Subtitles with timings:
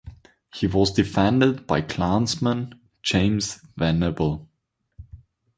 [0.51, 4.49] He was defended by Klansman James Venable.